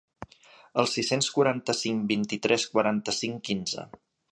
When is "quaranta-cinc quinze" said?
2.73-3.89